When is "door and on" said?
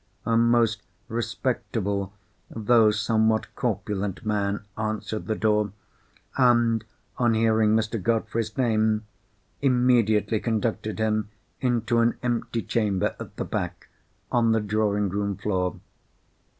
5.35-7.35